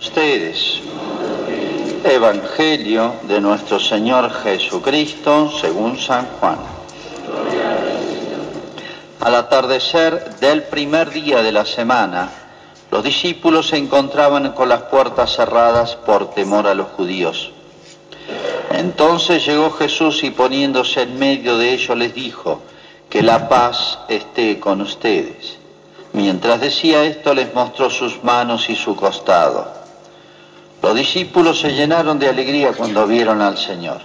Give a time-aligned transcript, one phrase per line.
[0.00, 0.80] Ustedes,
[2.04, 6.56] Evangelio de nuestro Señor Jesucristo según San Juan.
[9.20, 12.30] Al atardecer del primer día de la semana,
[12.90, 17.52] los discípulos se encontraban con las puertas cerradas por temor a los judíos.
[18.70, 22.62] Entonces llegó Jesús y poniéndose en medio de ellos les dijo,
[23.10, 25.58] que la paz esté con ustedes.
[26.14, 29.79] Mientras decía esto les mostró sus manos y su costado.
[30.82, 34.00] Los discípulos se llenaron de alegría cuando vieron al Señor.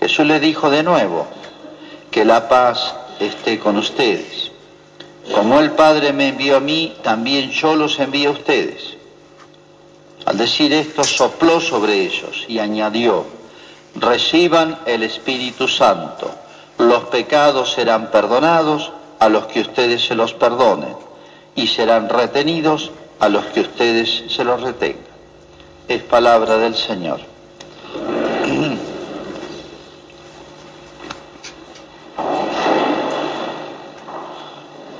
[0.00, 1.26] Jesús les dijo de nuevo,
[2.10, 4.50] que la paz esté con ustedes.
[5.34, 8.96] Como el Padre me envió a mí, también yo los envío a ustedes.
[10.24, 13.26] Al decir esto, sopló sobre ellos y añadió,
[13.94, 16.30] reciban el Espíritu Santo.
[16.78, 20.96] Los pecados serán perdonados a los que ustedes se los perdonen
[21.54, 25.07] y serán retenidos a los que ustedes se los retengan.
[25.88, 27.18] Es palabra del Señor.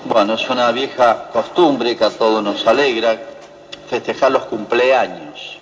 [0.06, 3.20] Bueno, es una vieja costumbre que a todos nos alegra
[3.90, 5.58] festejar los cumpleaños,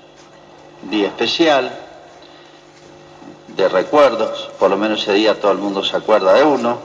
[0.82, 1.72] día especial,
[3.48, 6.78] de recuerdos, por lo menos ese día todo el mundo se acuerda de uno,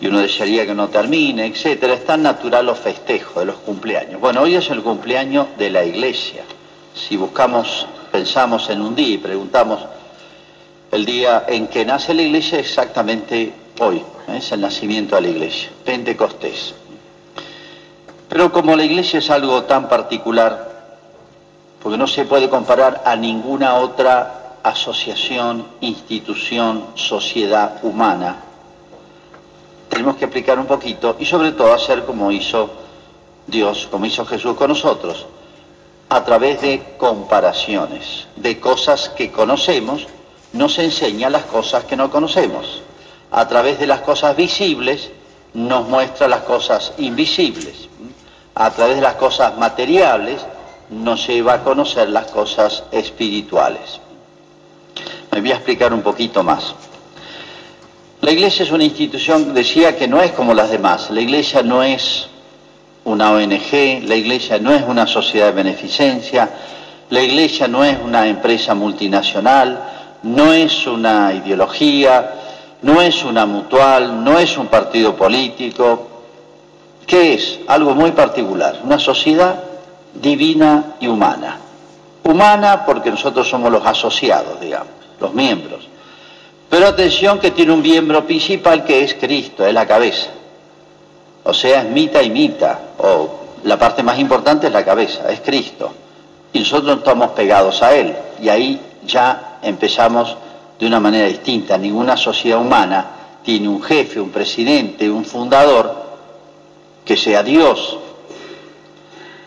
[0.00, 1.92] y uno desearía que no termine, etcétera.
[1.92, 4.18] Es tan natural los festejos de los cumpleaños.
[4.18, 6.42] Bueno, hoy es el cumpleaños de la iglesia.
[6.96, 9.80] Si buscamos, pensamos en un día y preguntamos
[10.90, 14.38] el día en que nace la iglesia, exactamente hoy, ¿eh?
[14.38, 16.74] es el nacimiento de la iglesia, Pentecostés.
[18.30, 20.96] Pero como la iglesia es algo tan particular,
[21.82, 28.36] porque no se puede comparar a ninguna otra asociación, institución, sociedad humana,
[29.90, 32.70] tenemos que explicar un poquito y sobre todo hacer como hizo
[33.46, 35.26] Dios, como hizo Jesús con nosotros,
[36.08, 40.06] a través de comparaciones, de cosas que conocemos,
[40.52, 42.82] nos enseña las cosas que no conocemos
[43.30, 45.10] a través de las cosas visibles,
[45.54, 47.88] nos muestra las cosas invisibles.
[48.54, 50.40] A través de las cosas materiales,
[50.90, 54.00] nos lleva a conocer las cosas espirituales.
[55.32, 56.74] Me voy a explicar un poquito más.
[58.22, 61.10] La iglesia es una institución, decía, que no es como las demás.
[61.10, 62.28] La iglesia no es
[63.06, 66.50] una ONG, la iglesia no es una sociedad de beneficencia,
[67.08, 69.80] la iglesia no es una empresa multinacional,
[70.24, 72.34] no es una ideología,
[72.82, 76.08] no es una mutual, no es un partido político.
[77.06, 77.60] ¿Qué es?
[77.68, 79.62] Algo muy particular, una sociedad
[80.12, 81.58] divina y humana.
[82.24, 85.86] Humana porque nosotros somos los asociados, digamos, los miembros.
[86.68, 90.30] Pero atención que tiene un miembro principal que es Cristo, es la cabeza.
[91.46, 93.30] O sea, es mita y mita, o
[93.62, 95.92] la parte más importante es la cabeza, es Cristo.
[96.52, 98.14] Y nosotros estamos pegados a Él.
[98.42, 100.36] Y ahí ya empezamos
[100.78, 101.78] de una manera distinta.
[101.78, 103.06] Ninguna sociedad humana
[103.44, 106.04] tiene un jefe, un presidente, un fundador
[107.04, 107.96] que sea Dios.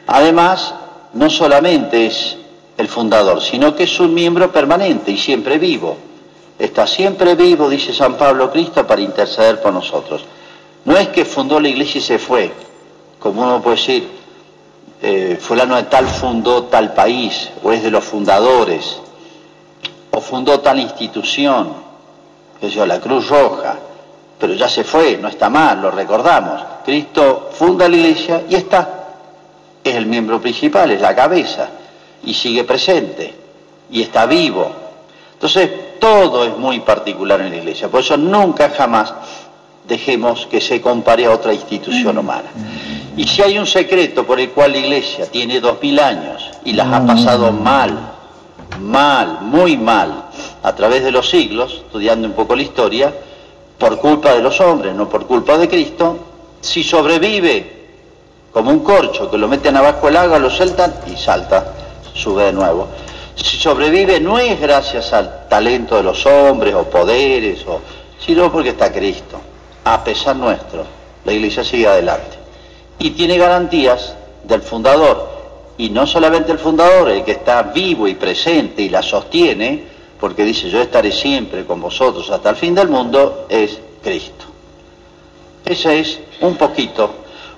[0.07, 0.73] Además,
[1.13, 2.37] no solamente es
[2.77, 5.97] el fundador, sino que es un miembro permanente y siempre vivo.
[6.57, 10.23] Está siempre vivo, dice San Pablo Cristo, para interceder por nosotros.
[10.85, 12.51] No es que fundó la iglesia y se fue,
[13.19, 14.09] como uno puede decir,
[15.01, 18.99] eh, fulano de tal fundó tal país, o es de los fundadores
[20.11, 21.73] o fundó tal institución,
[22.59, 23.77] que yo, la Cruz Roja,
[24.39, 26.61] pero ya se fue, no está mal, lo recordamos.
[26.83, 29.07] Cristo funda la iglesia y está.
[29.83, 31.69] Es el miembro principal, es la cabeza,
[32.23, 33.33] y sigue presente,
[33.91, 34.71] y está vivo.
[35.33, 39.13] Entonces, todo es muy particular en la iglesia, por eso nunca jamás
[39.89, 42.49] dejemos que se compare a otra institución humana.
[43.17, 46.71] Y si hay un secreto por el cual la iglesia tiene dos mil años y
[46.71, 48.13] las ha pasado mal,
[48.79, 50.25] mal, muy mal,
[50.63, 53.13] a través de los siglos, estudiando un poco la historia,
[53.77, 56.19] por culpa de los hombres, no por culpa de Cristo,
[56.61, 57.79] si sobrevive
[58.51, 61.73] como un corcho que lo meten abajo el agua, lo sueltan y salta,
[62.13, 62.87] sube de nuevo.
[63.35, 67.79] Si sobrevive no es gracias al talento de los hombres o poderes, o,
[68.19, 69.39] sino porque está Cristo.
[69.83, 70.85] A pesar nuestro,
[71.25, 72.37] la iglesia sigue adelante.
[72.99, 75.39] Y tiene garantías del fundador,
[75.77, 79.85] y no solamente el fundador, el que está vivo y presente y la sostiene,
[80.19, 84.45] porque dice yo estaré siempre con vosotros hasta el fin del mundo, es Cristo.
[85.65, 87.11] Ese es un poquito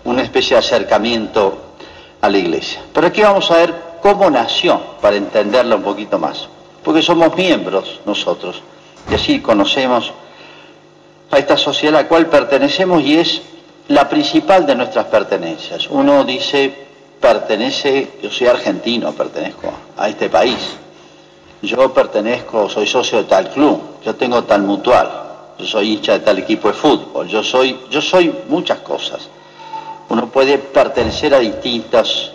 [0.03, 1.57] una especie de acercamiento
[2.21, 2.83] a la iglesia.
[2.93, 6.47] Pero aquí vamos a ver cómo nació, para entenderla un poquito más.
[6.83, 8.61] Porque somos miembros nosotros,
[9.09, 10.13] y así conocemos
[11.31, 13.41] a esta sociedad a la cual pertenecemos y es
[13.87, 15.87] la principal de nuestras pertenencias.
[15.89, 16.73] Uno dice,
[17.19, 20.57] pertenece, yo soy argentino, pertenezco a este país.
[21.61, 25.09] Yo pertenezco, soy socio de tal club, yo tengo tal mutual,
[25.59, 29.29] yo soy hincha de tal equipo de fútbol, yo soy, yo soy muchas cosas.
[30.09, 32.31] Uno puede pertenecer a distintos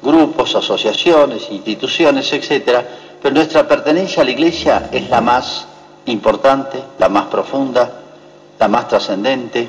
[0.00, 2.84] grupos, asociaciones, instituciones, etcétera,
[3.20, 5.66] pero nuestra pertenencia a la iglesia es la más
[6.06, 7.90] importante, la más profunda,
[8.58, 9.68] la más trascendente,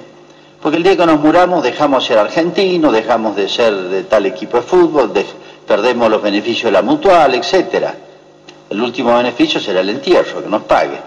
[0.61, 4.25] porque el día que nos muramos dejamos de ser argentinos, dejamos de ser de tal
[4.25, 5.13] equipo de fútbol,
[5.65, 7.95] perdemos los beneficios de la mutual, etcétera.
[8.69, 10.99] El último beneficio será el entierro, que nos pague.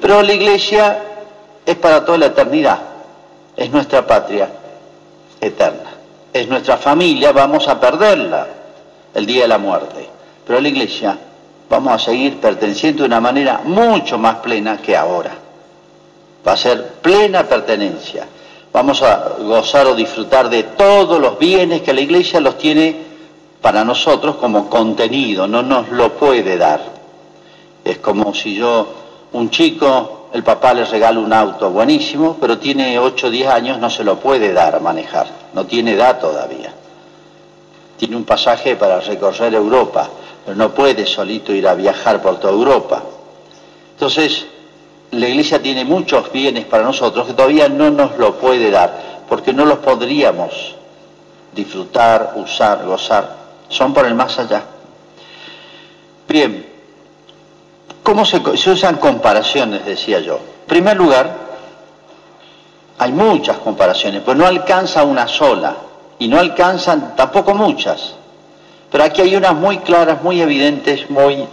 [0.00, 1.02] Pero la iglesia
[1.66, 2.78] es para toda la eternidad,
[3.56, 4.48] es nuestra patria
[5.40, 5.90] eterna,
[6.32, 8.46] es nuestra familia, vamos a perderla
[9.12, 10.08] el día de la muerte.
[10.46, 11.18] Pero la iglesia
[11.68, 15.43] vamos a seguir perteneciendo de una manera mucho más plena que ahora.
[16.46, 18.26] Va a ser plena pertenencia.
[18.72, 22.96] Vamos a gozar o disfrutar de todos los bienes que la iglesia los tiene
[23.60, 26.80] para nosotros como contenido, no nos lo puede dar.
[27.84, 28.86] Es como si yo,
[29.32, 33.78] un chico, el papá le regala un auto buenísimo, pero tiene 8 o 10 años,
[33.78, 36.74] no se lo puede dar a manejar, no tiene edad todavía.
[37.96, 40.10] Tiene un pasaje para recorrer Europa
[40.44, 43.02] pero no puede solito ir a viajar por toda Europa.
[43.92, 44.46] Entonces,
[45.20, 49.52] la Iglesia tiene muchos bienes para nosotros que todavía no nos lo puede dar, porque
[49.52, 50.74] no los podríamos
[51.54, 53.36] disfrutar, usar, gozar.
[53.68, 54.62] Son por el más allá.
[56.28, 56.66] Bien,
[58.02, 60.36] ¿cómo se, usan comparaciones, decía yo?
[60.36, 61.36] En primer lugar,
[62.98, 65.76] hay muchas comparaciones, pues no alcanza una sola,
[66.18, 68.14] y no alcanzan tampoco muchas.
[68.90, 71.46] Pero aquí hay unas muy claras, muy evidentes, muy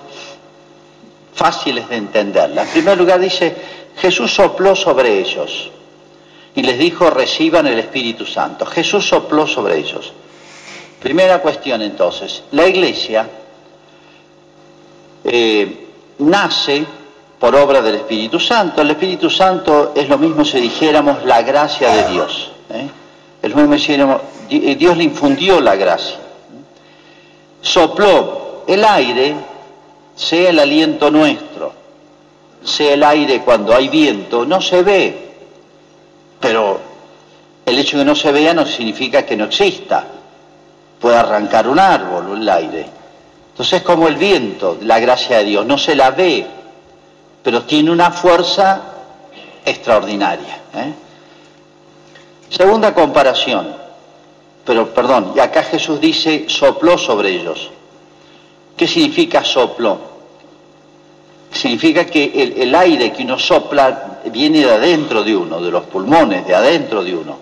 [1.33, 2.67] fáciles de entenderlas.
[2.67, 3.55] En primer lugar dice,
[3.97, 5.69] Jesús sopló sobre ellos
[6.55, 8.65] y les dijo, reciban el Espíritu Santo.
[8.65, 10.11] Jesús sopló sobre ellos.
[11.01, 13.27] Primera cuestión entonces, la iglesia
[15.23, 15.87] eh,
[16.19, 16.85] nace
[17.39, 18.81] por obra del Espíritu Santo.
[18.81, 22.51] El Espíritu Santo es lo mismo si dijéramos la gracia de Dios.
[22.69, 22.89] ¿eh?
[23.55, 23.97] Mismo si
[24.75, 26.17] Dios le infundió la gracia
[27.61, 29.35] sopló el aire,
[30.15, 31.73] sea el aliento nuestro,
[32.63, 35.31] sea el aire cuando hay viento, no se ve,
[36.39, 36.79] pero
[37.65, 40.05] el hecho de que no se vea no significa que no exista.
[40.99, 42.85] Puede arrancar un árbol el aire.
[43.51, 46.45] Entonces es como el viento, la gracia de Dios, no se la ve,
[47.43, 48.81] pero tiene una fuerza
[49.65, 50.59] extraordinaria.
[50.73, 50.93] ¿eh?
[52.49, 53.75] Segunda comparación,
[54.65, 57.71] pero perdón, y acá Jesús dice sopló sobre ellos.
[58.81, 59.95] ¿Qué significa sopló?
[61.51, 66.47] Significa que el, aire que uno sopla viene de adentro de uno, de los pulmones,
[66.47, 67.37] de adentro de uno.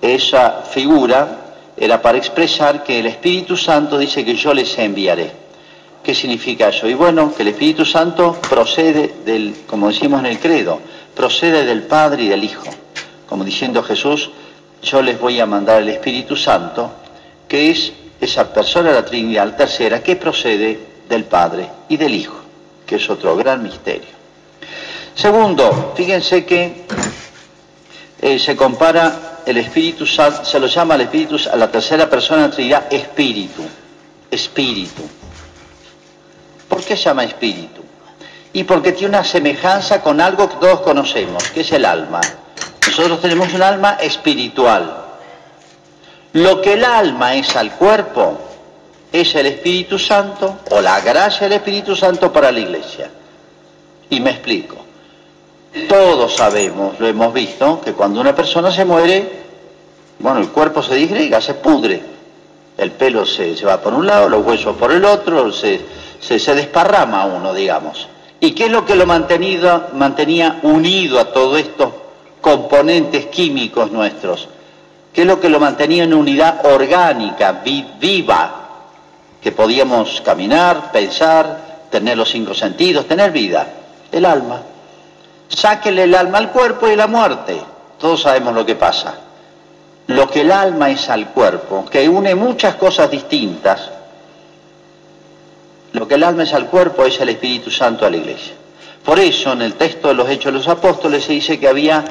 [0.00, 1.40] Esa figura
[1.76, 5.30] era para expresar que el Espíritu Santo dice que yo les enviaré.
[6.02, 6.88] ¿Qué significa eso?
[6.88, 10.80] Y bueno, que el Espíritu Santo procede del, como decimos en el credo,
[11.14, 12.70] procede del Padre y del Hijo.
[13.28, 14.30] Como diciendo Jesús,
[14.82, 16.90] yo les voy a mandar el Espíritu Santo,
[17.46, 20.78] que es esa persona de la Trinidad tercera que procede
[21.08, 22.36] del Padre y del Hijo,
[22.86, 24.14] que es otro gran misterio.
[25.14, 26.86] Segundo, fíjense que
[28.20, 32.42] eh, se compara el Espíritu Santo, se lo llama el Espíritu, a la tercera persona
[32.42, 33.62] de la Trinidad, Espíritu,
[34.30, 35.02] Espíritu.
[36.68, 37.82] ¿Por qué se llama Espíritu?
[38.52, 42.20] Y porque tiene una semejanza con algo que todos conocemos, que es el alma.
[42.86, 45.03] Nosotros tenemos un alma espiritual.
[46.34, 48.38] Lo que el alma es al cuerpo
[49.12, 53.08] es el Espíritu Santo o la gracia del Espíritu Santo para la iglesia.
[54.10, 54.76] Y me explico.
[55.88, 59.44] Todos sabemos, lo hemos visto, que cuando una persona se muere,
[60.18, 62.02] bueno, el cuerpo se disgrega, se pudre.
[62.76, 65.80] El pelo se, va por un lado, los huesos por el otro, se,
[66.18, 68.08] se, desparrama uno, digamos.
[68.40, 72.00] ¿Y qué es lo que lo mantenía unido a todo esto
[72.40, 74.48] componentes químicos nuestros,
[75.14, 78.62] que es lo que lo mantenía en unidad orgánica, viva,
[79.40, 83.64] que podíamos caminar, pensar, tener los cinco sentidos, tener vida,
[84.10, 84.60] el alma.
[85.48, 87.62] Sáquele el alma al cuerpo y la muerte.
[88.00, 89.14] Todos sabemos lo que pasa.
[90.08, 93.90] Lo que el alma es al cuerpo, que une muchas cosas distintas,
[95.92, 98.54] lo que el alma es al cuerpo es el Espíritu Santo a la iglesia.
[99.04, 102.04] Por eso en el texto de los Hechos de los Apóstoles se dice que había,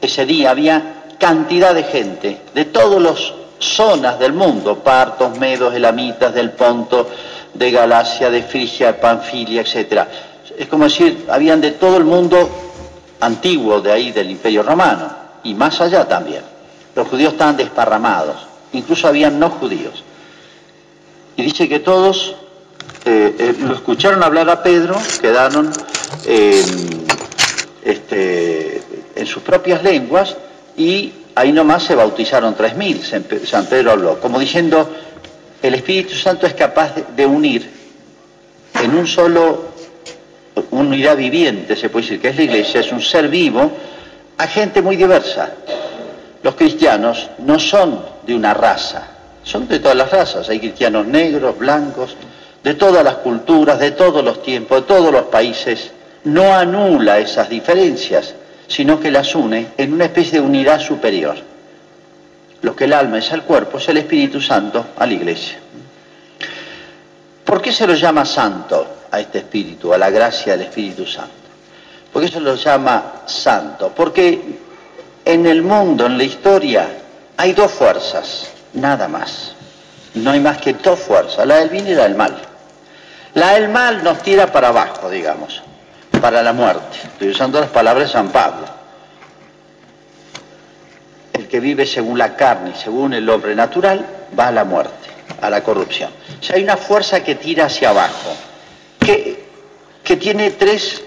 [0.00, 6.34] ese día había cantidad de gente de todas las zonas del mundo, partos, medos, elamitas,
[6.34, 7.08] del Ponto,
[7.54, 10.02] de Galacia, de Frigia, de Panfilia, etc.
[10.58, 12.50] Es como decir, habían de todo el mundo
[13.20, 15.08] antiguo de ahí del Imperio Romano
[15.44, 16.42] y más allá también.
[16.96, 18.48] Los judíos estaban desparramados.
[18.72, 20.02] incluso habían no judíos.
[21.36, 22.34] Y dice que todos
[23.04, 25.70] eh, eh, lo escucharon hablar a Pedro, quedaron
[27.84, 28.82] este,
[29.14, 30.36] en sus propias lenguas
[30.76, 34.88] y ahí nomás se bautizaron 3.000, San Pedro habló, como diciendo,
[35.62, 37.70] el Espíritu Santo es capaz de unir
[38.82, 39.72] en un solo,
[40.70, 43.70] unidad viviente, se puede decir, que es la iglesia, es un ser vivo,
[44.38, 45.52] a gente muy diversa.
[46.42, 49.08] Los cristianos no son de una raza,
[49.44, 52.16] son de todas las razas, hay cristianos negros, blancos,
[52.62, 55.92] de todas las culturas, de todos los tiempos, de todos los países,
[56.24, 58.34] no anula esas diferencias,
[58.66, 61.36] sino que las une en una especie de unidad superior.
[62.62, 65.58] Lo que el alma es al cuerpo es el Espíritu Santo a la iglesia.
[67.44, 71.32] ¿Por qué se lo llama santo a este Espíritu, a la gracia del Espíritu Santo?
[72.12, 73.92] ¿Por qué se lo llama santo?
[73.94, 74.40] Porque
[75.24, 76.88] en el mundo, en la historia,
[77.36, 79.54] hay dos fuerzas, nada más.
[80.14, 82.36] No hay más que dos fuerzas, la del bien y la del mal.
[83.34, 85.62] La del mal nos tira para abajo, digamos
[86.22, 86.98] para la muerte.
[87.02, 88.64] Estoy usando las palabras de San Pablo.
[91.32, 94.06] El que vive según la carne y según el hombre natural
[94.38, 95.10] va a la muerte,
[95.40, 96.10] a la corrupción.
[96.40, 98.36] O sea, hay una fuerza que tira hacia abajo,
[99.00, 99.44] que,
[100.04, 101.02] que tiene tres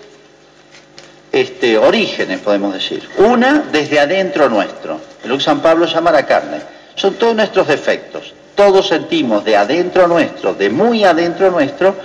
[1.32, 3.08] este, orígenes, podemos decir.
[3.18, 6.60] Una, desde adentro nuestro, lo que San Pablo llama la carne.
[6.96, 8.34] Son todos nuestros defectos.
[8.54, 11.96] Todos sentimos de adentro nuestro, de muy adentro nuestro,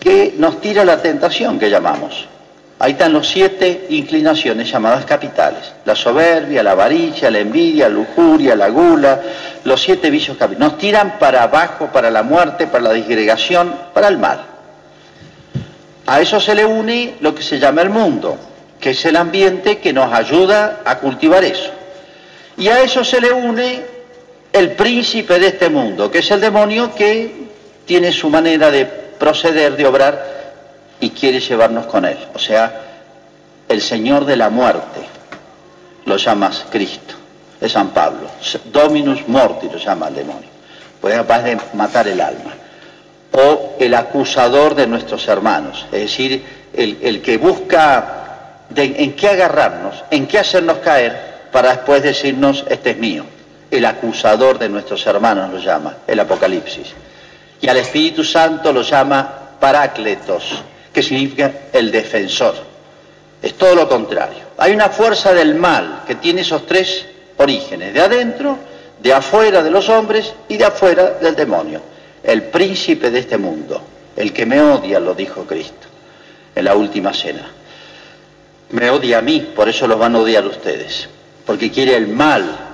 [0.00, 2.26] que nos tira la tentación que llamamos.
[2.78, 5.70] Ahí están los siete inclinaciones llamadas capitales.
[5.84, 9.20] La soberbia, la avaricia, la envidia, la lujuria, la gula,
[9.64, 10.70] los siete vicios capitales.
[10.70, 14.40] Nos tiran para abajo, para la muerte, para la disgregación, para el mal.
[16.06, 18.38] A eso se le une lo que se llama el mundo,
[18.80, 21.70] que es el ambiente que nos ayuda a cultivar eso.
[22.56, 23.82] Y a eso se le une
[24.54, 27.30] el príncipe de este mundo, que es el demonio que
[27.84, 30.40] tiene su manera de proceder, de obrar,
[30.98, 32.18] y quiere llevarnos con él.
[32.34, 32.80] O sea,
[33.68, 35.00] el Señor de la muerte
[36.06, 37.14] lo llamas Cristo,
[37.60, 38.28] es San Pablo.
[38.64, 40.48] Dominus morti lo llama el demonio,
[41.00, 42.54] pues es capaz de matar el alma.
[43.32, 50.26] O el acusador de nuestros hermanos, es decir, el, que busca en qué agarrarnos, en
[50.26, 53.24] qué hacernos caer, para después decirnos, este es mío.
[53.70, 56.94] El acusador de nuestros hermanos lo llama, el Apocalipsis
[57.60, 60.62] y al Espíritu Santo lo llama Parácletos,
[60.92, 62.54] que significa el defensor.
[63.42, 64.50] Es todo lo contrario.
[64.58, 68.58] Hay una fuerza del mal que tiene esos tres orígenes, de adentro,
[69.00, 71.80] de afuera de los hombres y de afuera del demonio.
[72.22, 73.80] El príncipe de este mundo,
[74.16, 75.88] el que me odia, lo dijo Cristo
[76.54, 77.50] en la última cena.
[78.70, 81.08] Me odia a mí, por eso los van a odiar ustedes,
[81.46, 82.69] porque quiere el mal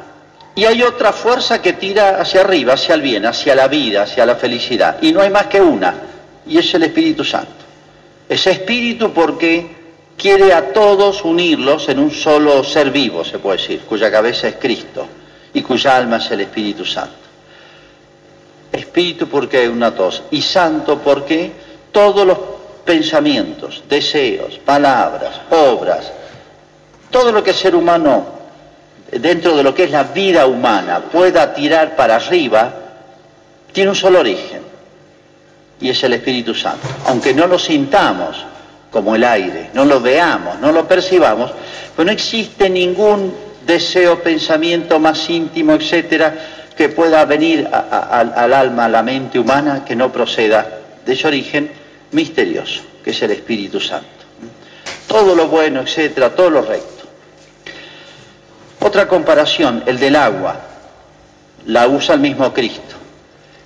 [0.57, 4.25] y hay otra fuerza que tira hacia arriba, hacia el bien, hacia la vida, hacia
[4.25, 4.97] la felicidad.
[5.03, 5.95] Y no hay más que una,
[6.47, 7.53] y es el Espíritu Santo.
[8.27, 9.67] Ese espíritu porque
[10.17, 14.55] quiere a todos unirlos en un solo ser vivo, se puede decir, cuya cabeza es
[14.57, 15.07] Cristo
[15.53, 17.27] y cuya alma es el Espíritu Santo.
[18.73, 21.53] Espíritu porque es una tos y santo porque
[21.93, 22.39] todos los
[22.83, 26.11] pensamientos, deseos, palabras, obras,
[27.11, 28.36] todo lo que el ser humano
[29.19, 32.73] dentro de lo que es la vida humana pueda tirar para arriba,
[33.73, 34.63] tiene un solo origen,
[35.81, 36.87] y es el Espíritu Santo.
[37.07, 38.45] Aunque no lo sintamos
[38.91, 41.53] como el aire, no lo veamos, no lo percibamos,
[41.95, 43.35] pues no existe ningún
[43.67, 46.35] deseo, pensamiento más íntimo, etcétera,
[46.77, 51.71] que pueda venir al alma, a la mente humana, que no proceda de ese origen
[52.13, 54.07] misterioso, que es el Espíritu Santo.
[55.07, 56.96] Todo lo bueno, etcétera, todo lo recto
[58.81, 60.57] otra comparación, el del agua,
[61.67, 62.95] la usa el mismo Cristo.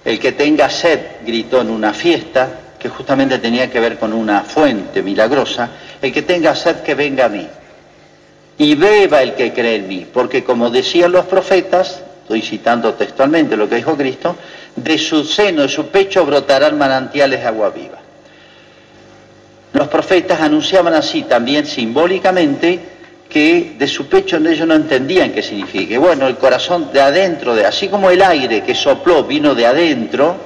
[0.05, 2.49] El que tenga sed, gritó en una fiesta,
[2.79, 5.69] que justamente tenía que ver con una fuente milagrosa,
[6.01, 7.47] el que tenga sed que venga a mí.
[8.57, 13.57] Y beba el que cree en mí, porque como decían los profetas, estoy citando textualmente
[13.57, 14.37] lo que dijo Cristo,
[14.77, 17.99] de su seno, de su pecho brotarán manantiales de agua viva.
[19.73, 23.00] Los profetas anunciaban así también simbólicamente
[23.31, 25.99] que de su pecho ellos no entendían qué significa.
[25.99, 30.37] Bueno, el corazón de adentro, de, así como el aire que sopló vino de adentro,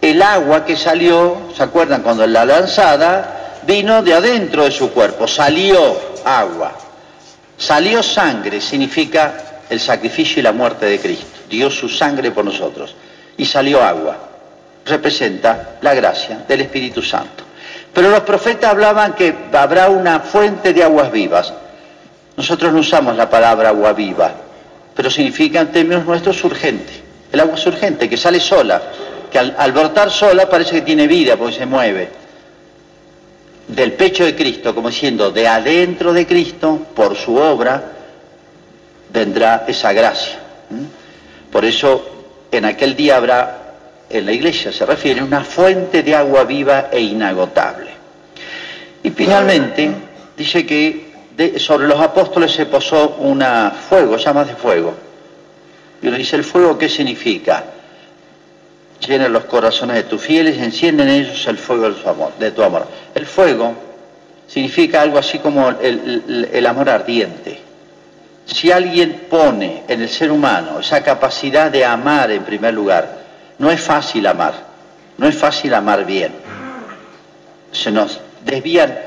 [0.00, 3.60] el agua que salió, ¿se acuerdan cuando la lanzada?
[3.66, 6.72] Vino de adentro de su cuerpo, salió agua.
[7.58, 11.26] Salió sangre, significa el sacrificio y la muerte de Cristo.
[11.50, 12.94] Dio su sangre por nosotros.
[13.36, 14.16] Y salió agua.
[14.86, 17.44] Representa la gracia del Espíritu Santo.
[17.92, 21.52] Pero los profetas hablaban que habrá una fuente de aguas vivas.
[22.40, 24.32] Nosotros no usamos la palabra agua viva,
[24.96, 26.90] pero significa en términos nuestros urgente.
[27.30, 28.80] El agua es urgente, que sale sola,
[29.30, 32.08] que al, al brotar sola parece que tiene vida porque se mueve.
[33.68, 37.92] Del pecho de Cristo, como diciendo, de adentro de Cristo, por su obra,
[39.12, 40.38] vendrá esa gracia.
[41.52, 43.74] Por eso en aquel día habrá,
[44.08, 47.90] en la iglesia se refiere, una fuente de agua viva e inagotable.
[49.02, 49.90] Y finalmente
[50.38, 51.09] dice que
[51.58, 53.42] sobre los apóstoles se posó un
[53.88, 54.94] fuego, llamas de fuego.
[56.02, 57.64] Y uno dice, ¿el fuego qué significa?
[59.06, 62.32] Llena los corazones de tus fieles y enciende en ellos el fuego de, su amor,
[62.38, 62.86] de tu amor.
[63.14, 63.74] El fuego
[64.46, 67.70] significa algo así como el amor ardiente
[68.52, 73.20] si alguien pone en el ser humano esa capacidad de amar en primer lugar,
[73.58, 74.54] no es fácil amar,
[75.18, 76.32] no es fácil amar bien.
[77.72, 78.98] Se nos desvían,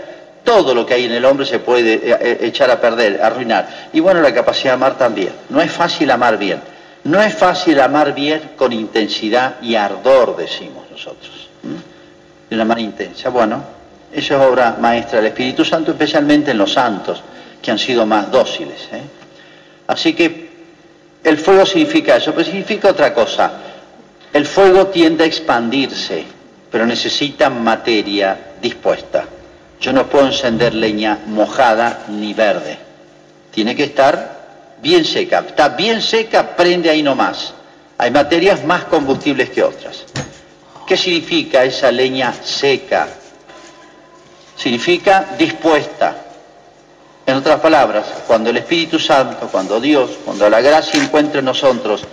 [0.43, 3.89] todo lo que hay en el hombre se puede eh, eh, echar a perder, arruinar.
[3.93, 5.31] Y bueno, la capacidad de amar también.
[5.49, 6.61] No es fácil amar bien.
[7.05, 11.49] No es fácil amar bien con intensidad y ardor, decimos nosotros.
[12.49, 13.29] De una manera intensa.
[13.29, 13.63] Bueno,
[14.11, 17.21] eso es obra maestra del Espíritu Santo, especialmente en los santos,
[17.61, 18.87] que han sido más dóciles.
[18.91, 19.01] ¿eh?
[19.87, 20.49] Así que
[21.23, 23.51] el fuego significa eso, pero significa otra cosa.
[24.31, 26.23] El fuego tiende a expandirse,
[26.71, 29.25] pero necesita materia dispuesta.
[29.83, 32.77] Yo no puedo encender leña mojada ni verde.
[33.51, 35.39] Tiene que estar bien seca.
[35.45, 37.53] Está bien seca, prende ahí nomás.
[37.97, 40.05] Hay materias más combustibles que otras.
[40.87, 43.09] ¿Qué significa esa leña seca?
[44.55, 46.15] Significa dispuesta,
[47.25, 52.05] en otras palabras, cuando el Espíritu Santo, cuando Dios, cuando la gracia encuentra en nosotros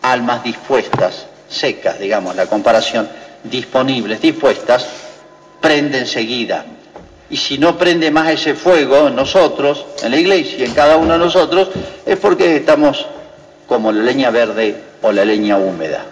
[0.00, 3.06] almas dispuestas, secas, digamos, la comparación,
[3.44, 4.86] disponibles, dispuestas,
[5.60, 6.64] prende enseguida.
[7.30, 11.12] Y si no prende más ese fuego en nosotros, en la iglesia, en cada uno
[11.12, 11.68] de nosotros,
[12.06, 13.06] es porque estamos
[13.66, 16.04] como la leña verde o la leña húmeda.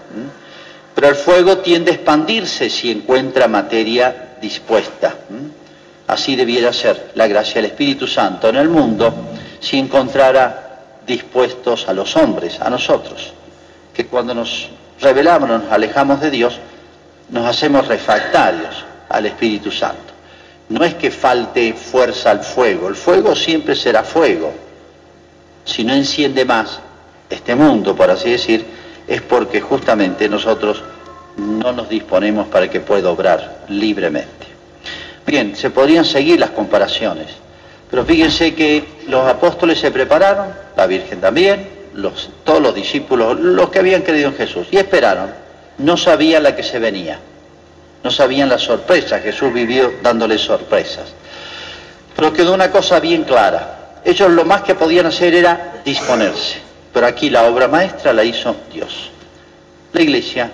[0.94, 5.14] Pero el fuego tiende a expandirse si encuentra materia dispuesta.
[6.06, 9.12] Así debiera ser la gracia del Espíritu Santo en el mundo
[9.58, 13.32] si encontrara dispuestos a los hombres, a nosotros,
[13.94, 14.68] que cuando nos
[15.00, 16.58] revelamos, nos alejamos de Dios,
[17.30, 20.15] nos hacemos refractarios al Espíritu Santo.
[20.68, 24.52] No es que falte fuerza al fuego, el fuego siempre será fuego.
[25.64, 26.80] Si no enciende más
[27.30, 28.64] este mundo, por así decir,
[29.06, 30.82] es porque justamente nosotros
[31.36, 34.46] no nos disponemos para que pueda obrar libremente.
[35.26, 37.26] Bien, se podrían seguir las comparaciones,
[37.90, 41.68] pero fíjense que los apóstoles se prepararon, la Virgen también,
[42.44, 45.30] todos los discípulos, los que habían creído en Jesús, y esperaron.
[45.78, 47.18] No sabían la que se venía,
[48.02, 51.12] no sabían la sorpresa, Jesús vivió dándoles sorpresas.
[52.14, 56.58] Pero quedó una cosa bien clara, ellos lo más que podían hacer era disponerse,
[56.92, 59.10] pero aquí la obra maestra la hizo Dios.
[59.92, 60.50] La iglesia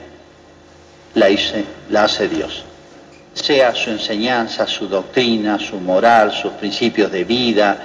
[1.15, 2.65] la, hice, la hace Dios
[3.35, 7.79] sea su enseñanza, su doctrina, su moral, sus principios de vida,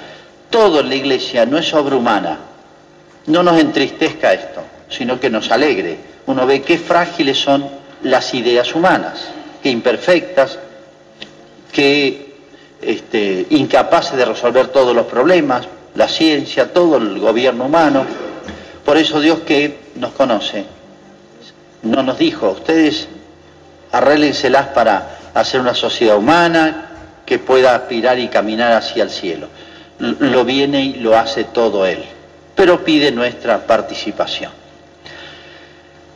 [0.49, 2.37] todo en la iglesia no es obra humana.
[3.27, 5.97] No nos entristezca esto, sino que nos alegre.
[6.25, 7.67] Uno ve qué frágiles son
[8.03, 9.29] las ideas humanas,
[9.69, 10.60] imperfectas,
[11.71, 12.36] qué
[12.82, 18.06] este, incapaces de resolver todos los problemas, la ciencia, todo el gobierno humano.
[18.86, 20.65] Por eso Dios que nos conoce,
[21.84, 23.08] no nos dijo, ustedes
[23.91, 26.88] arréglenselas para hacer una sociedad humana
[27.25, 29.47] que pueda aspirar y caminar hacia el cielo.
[29.99, 32.03] Lo viene y lo hace todo Él,
[32.56, 34.51] pero pide nuestra participación.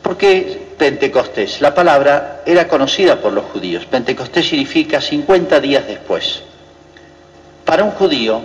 [0.02, 1.60] ¿Por qué Pentecostés?
[1.60, 3.86] La palabra era conocida por los judíos.
[3.86, 6.42] Pentecostés significa 50 días después.
[7.64, 8.42] Para un judío,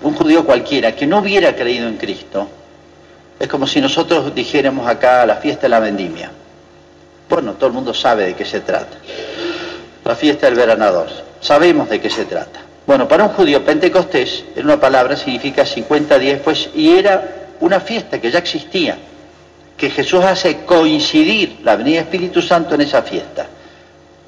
[0.00, 2.48] un judío cualquiera que no hubiera creído en Cristo,
[3.38, 6.30] es como si nosotros dijéramos acá la fiesta de la vendimia.
[7.28, 8.96] Bueno, todo el mundo sabe de qué se trata.
[10.02, 11.08] La fiesta del veranador.
[11.42, 12.58] Sabemos de qué se trata.
[12.86, 17.80] Bueno, para un judío Pentecostés, en una palabra, significa 50 días después, y era una
[17.80, 18.96] fiesta que ya existía,
[19.80, 23.46] que Jesús hace coincidir la venida del Espíritu Santo en esa fiesta,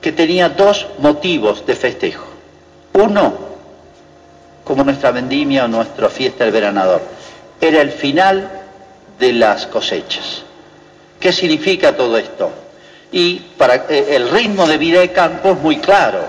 [0.00, 2.26] que tenía dos motivos de festejo.
[2.94, 3.34] Uno,
[4.64, 7.02] como nuestra vendimia o nuestra fiesta del veranador,
[7.60, 8.50] era el final
[9.18, 10.42] de las cosechas.
[11.20, 12.62] ¿Qué significa todo esto?
[13.12, 16.24] y para eh, el ritmo de vida de campo es muy claro.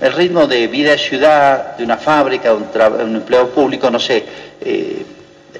[0.00, 4.24] El ritmo de vida de ciudad, de una fábrica, de un, empleo público, no sé,
[4.60, 5.04] eh,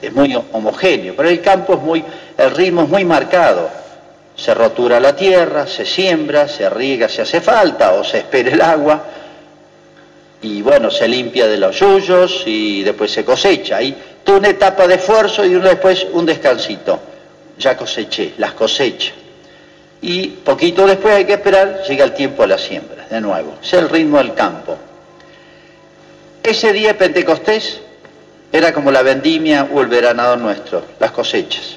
[0.00, 2.04] es muy homogéneo, pero el campo es muy,
[2.36, 3.68] el ritmo es muy marcado.
[4.36, 8.60] Se rotura la tierra, se siembra, se riega si hace falta o se espera el
[8.62, 9.04] agua
[10.42, 13.76] y bueno, se limpia de los yuyos y después se cosecha.
[13.76, 17.00] Hay Tuve una etapa de esfuerzo y después un descansito.
[17.58, 19.14] Ya coseché, las cosechas.
[20.02, 23.58] Y poquito después hay que esperar, llega el tiempo de la siembra, de nuevo.
[23.62, 24.76] Es el ritmo del campo.
[26.42, 27.79] Ese día de Pentecostés
[28.52, 31.76] era como la vendimia o el veranado nuestro, las cosechas.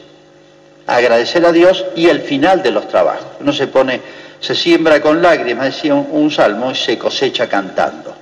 [0.88, 3.26] Agradecer a Dios y el final de los trabajos.
[3.40, 4.02] Uno se pone,
[4.40, 8.16] se siembra con lágrimas, decía un, salmo, y se cosecha cantando.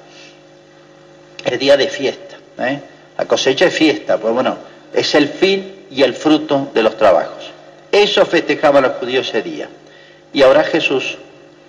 [1.44, 2.36] Es día de fiesta.
[2.60, 2.80] ¿eh?
[3.18, 4.58] La cosecha es fiesta, pues bueno,
[4.94, 7.52] es el fin y el fruto de los trabajos.
[7.92, 9.70] Eso festejaban los judíos ese día.
[10.34, 11.18] Y ahora Jesús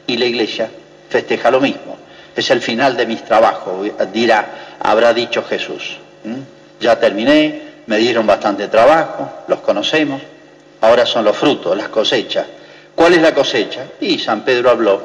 [0.07, 0.69] y la iglesia
[1.09, 1.97] festeja lo mismo.
[2.35, 5.99] Es el final de mis trabajos, dirá, habrá dicho Jesús.
[6.83, 10.21] Ya terminé, me dieron bastante trabajo, los conocemos,
[10.81, 12.45] ahora son los frutos, las cosechas.
[12.97, 13.87] ¿Cuál es la cosecha?
[14.01, 15.01] Y San Pedro habló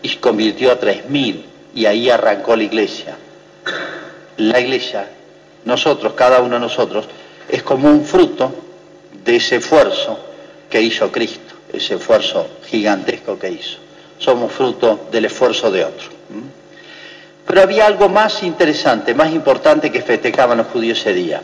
[0.00, 1.44] y convirtió a tres mil
[1.74, 3.14] y ahí arrancó la iglesia.
[4.38, 5.06] La iglesia,
[5.66, 7.04] nosotros, cada uno de nosotros,
[7.46, 8.50] es como un fruto
[9.22, 10.18] de ese esfuerzo
[10.70, 13.76] que hizo Cristo, ese esfuerzo gigantesco que hizo.
[14.18, 16.08] Somos fruto del esfuerzo de otro.
[17.46, 21.42] Pero había algo más interesante, más importante que festejaban los judíos ese día.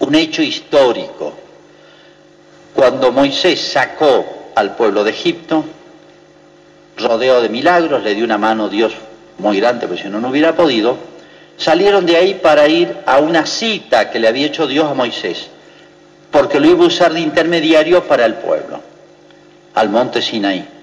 [0.00, 1.34] Un hecho histórico.
[2.74, 5.64] Cuando Moisés sacó al pueblo de Egipto,
[6.96, 8.94] rodeó de milagros, le dio una mano Dios
[9.38, 10.96] muy grande, porque si no, no hubiera podido,
[11.56, 15.48] salieron de ahí para ir a una cita que le había hecho Dios a Moisés,
[16.30, 18.80] porque lo iba a usar de intermediario para el pueblo,
[19.74, 20.75] al monte Sinaí.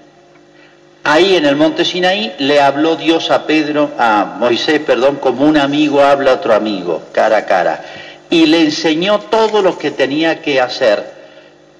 [1.06, 5.58] Ahí en el monte Sinaí le habló Dios a Pedro, a Moisés, perdón, como un
[5.58, 7.84] amigo habla a otro amigo, cara a cara,
[8.30, 11.04] y le enseñó todo lo que tenía que hacer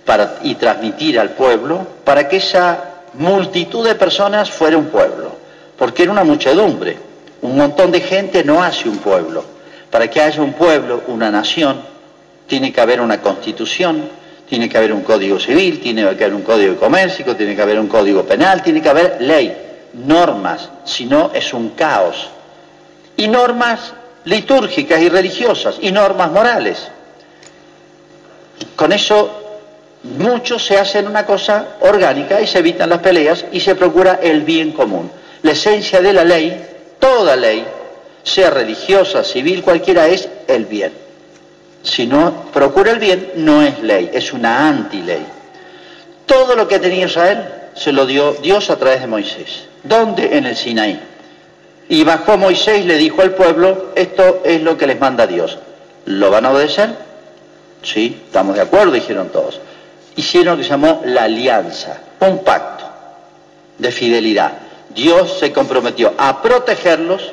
[0.05, 2.85] para, y transmitir al pueblo para que esa
[3.15, 5.35] multitud de personas fuera un pueblo,
[5.79, 6.99] porque era una muchedumbre,
[7.41, 9.43] un montón de gente no hace un pueblo.
[9.91, 11.81] Para que haya un pueblo, una nación,
[12.47, 14.07] tiene que haber una constitución,
[14.49, 17.79] tiene que haber un código civil, tiene que haber un código de tiene que haber
[17.79, 19.57] un código penal, tiene que haber ley,
[19.95, 22.29] normas, si no es un caos.
[23.17, 26.89] Y normas litúrgicas y religiosas, y normas morales.
[28.77, 29.61] Con eso
[30.03, 34.43] muchos se hacen una cosa orgánica y se evitan las peleas y se procura el
[34.43, 35.11] bien común.
[35.43, 36.65] La esencia de la ley,
[36.99, 37.65] toda ley,
[38.23, 41.04] sea religiosa, civil, cualquiera, es el bien.
[41.85, 45.25] Si no procura el bien, no es ley, es una anti-ley.
[46.27, 49.67] Todo lo que tenía Israel se lo dio Dios a través de Moisés.
[49.83, 50.37] ¿Dónde?
[50.37, 50.99] En el Sinaí.
[51.91, 55.59] Y bajó Moisés y le dijo al pueblo, esto es lo que les manda Dios.
[56.07, 56.97] ¿Lo van a obedecer?
[57.83, 59.61] Sí, estamos de acuerdo, dijeron todos.
[60.17, 62.85] Hicieron lo que se llamó la alianza, un pacto
[63.77, 64.53] de fidelidad.
[64.95, 67.33] Dios se comprometió a protegerlos,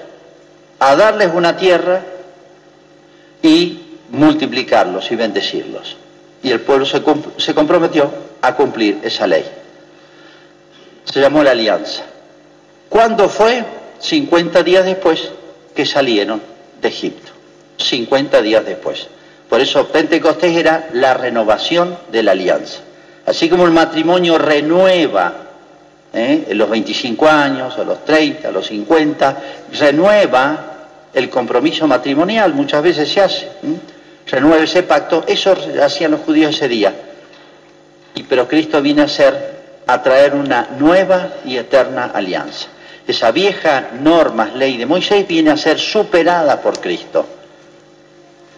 [0.79, 2.01] a darles una tierra
[4.31, 5.97] multiplicarlos y bendecirlos.
[6.41, 7.01] Y el pueblo se,
[7.37, 8.09] se comprometió
[8.41, 9.45] a cumplir esa ley.
[11.03, 12.03] Se llamó la alianza.
[12.89, 13.63] ¿Cuándo fue?
[13.99, 15.31] 50 días después
[15.75, 16.41] que salieron
[16.81, 17.31] de Egipto.
[17.77, 19.07] 50 días después.
[19.49, 22.79] Por eso Pentecostés era la renovación de la alianza.
[23.25, 25.33] Así como el matrimonio renueva
[26.13, 26.45] ¿eh?
[26.47, 29.37] en los 25 años, a los 30, a los 50,
[29.77, 30.71] renueva
[31.13, 33.51] el compromiso matrimonial, muchas veces se hace
[34.27, 36.93] renueve ese pacto, eso hacían los judíos ese día.
[38.15, 42.67] Y, pero Cristo viene a ser, a traer una nueva y eterna alianza.
[43.07, 47.25] Esa vieja norma, ley de Moisés viene a ser superada por Cristo.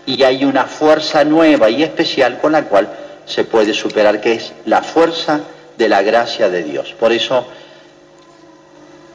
[0.06, 2.90] Y hay una fuerza nueva y especial con la cual
[3.26, 5.40] se puede superar, que es la fuerza
[5.78, 6.94] de la gracia de Dios.
[7.00, 7.48] Por eso,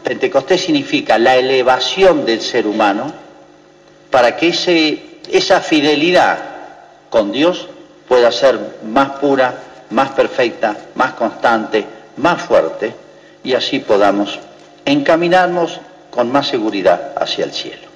[0.03, 3.13] Pentecostés significa la elevación del ser humano
[4.11, 6.39] para que ese esa fidelidad
[7.11, 7.69] con Dios
[8.07, 9.55] pueda ser más pura,
[9.91, 11.85] más perfecta, más constante,
[12.17, 12.95] más fuerte,
[13.45, 14.39] y así podamos
[14.85, 17.89] encaminarnos con más seguridad hacia el cielo.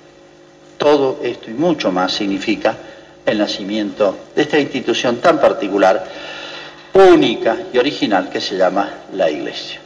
[0.78, 2.76] Todo esto y mucho más significa
[3.24, 6.04] el nacimiento de esta institución tan particular,
[6.92, 9.80] única y original que se llama la Iglesia.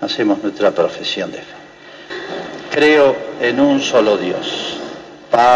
[0.00, 1.54] Hacemos nuestra profesión de fe.
[2.70, 4.78] Creo en un solo Dios,
[5.30, 5.52] Padre.